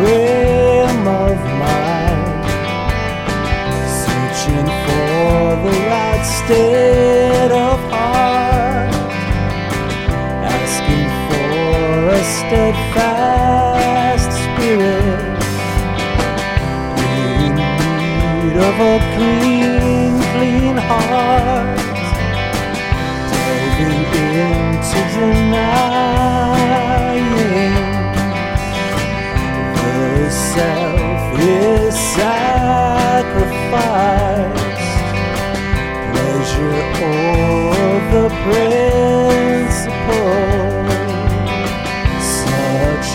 [0.00, 2.44] frame of mind,
[4.02, 8.94] searching for the right state of heart,
[10.60, 11.52] asking for
[12.08, 15.38] a steadfast spirit.
[16.96, 19.49] In need of a clean,
[38.44, 40.20] principle.
[42.20, 43.08] Such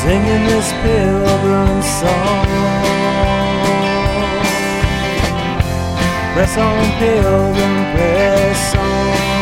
[0.00, 2.46] Singing this pilgrim song.
[6.34, 9.35] Press on, pilgrim, press on.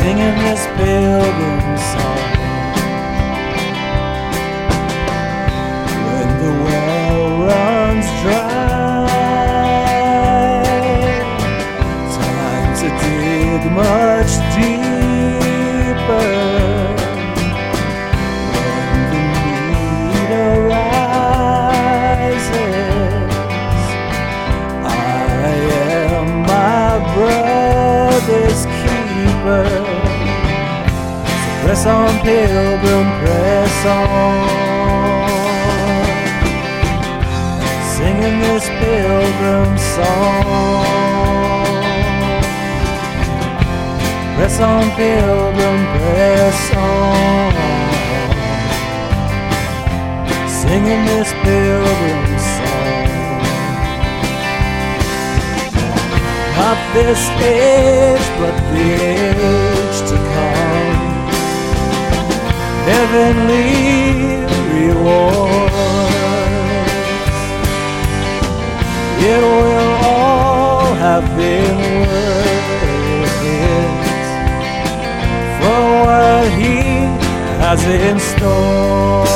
[0.00, 2.30] Singing this pilgrim song.
[6.06, 9.10] When the well runs dry,
[12.16, 16.30] time to dig much deeper.
[18.56, 21.10] When the need arises,
[24.82, 25.52] I
[25.92, 29.89] am my brother's keeper.
[31.70, 34.48] Press on, pilgrim, press on.
[37.94, 40.82] Singing this pilgrim song.
[44.34, 47.52] Press on, pilgrim, press on.
[50.48, 52.90] Singing this pilgrim song.
[56.58, 59.09] Not this age, but the
[62.92, 63.70] Heavenly
[64.74, 65.74] rewards.
[69.32, 71.76] It will all have been
[72.08, 73.90] worth it
[75.60, 76.78] for what He
[77.62, 79.29] has in store.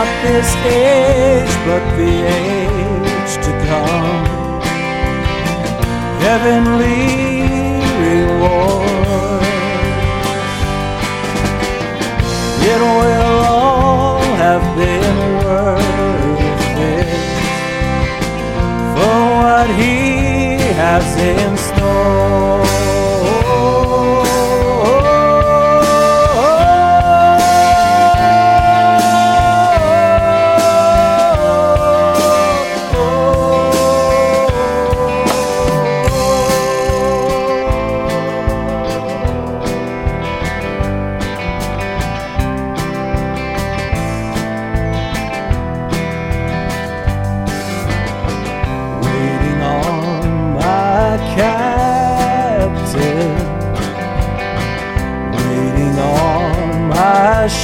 [0.00, 4.24] Not this age, but the age to come.
[6.24, 7.04] Heavenly
[8.04, 9.42] reward.
[12.72, 17.08] It will all have been worth it
[18.94, 21.58] for what He has in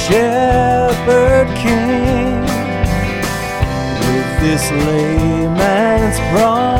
[0.07, 2.39] shepherd king.
[4.07, 6.77] With this layman's promise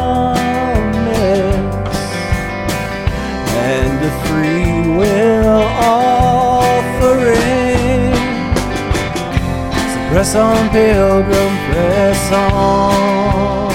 [3.75, 7.35] and a free will offering.
[9.91, 13.71] So press on, pilgrim, press on.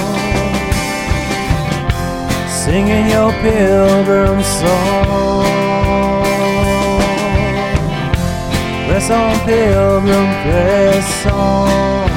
[2.49, 5.02] Singing your pilgrim song.
[9.05, 12.07] Press on, pilgrim, press on.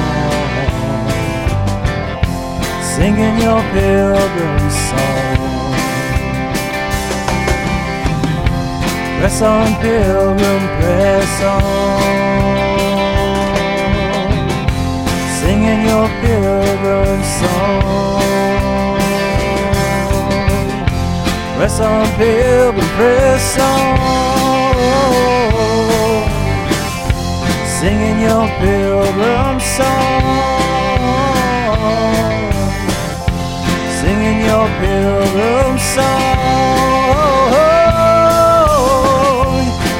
[2.81, 5.35] Singing your pilgrim song.
[9.19, 11.99] Press on, pilgrim, press on.
[15.41, 18.95] Singing your pilgrim song.
[21.57, 25.46] Press on, pilgrim, press on.
[27.79, 30.23] Singing your pilgrim song.
[34.01, 36.37] Singing your pilgrim song.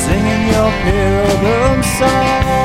[0.03, 2.60] Singing your pilgrim song.